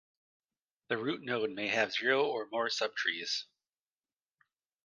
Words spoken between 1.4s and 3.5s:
may have zero or more subtrees.